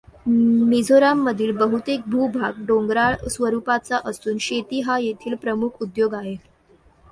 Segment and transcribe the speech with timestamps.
[0.69, 6.35] मिझोरममधील बहुतेक भू भाग डोंगराळ स्वरूपाचा असून शेती हा येथील प्रमुख उद्योग आहे.